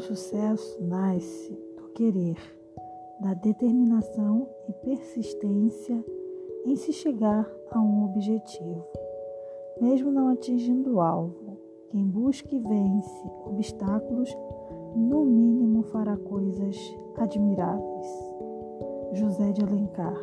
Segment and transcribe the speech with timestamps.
[0.00, 2.38] O sucesso nasce do querer,
[3.20, 6.02] da determinação e persistência
[6.64, 8.82] em se chegar a um objetivo.
[9.78, 11.58] Mesmo não atingindo o alvo,
[11.90, 14.34] quem busca e vence obstáculos,
[14.96, 16.78] no mínimo fará coisas
[17.18, 18.08] admiráveis.
[19.12, 20.18] José de Alencar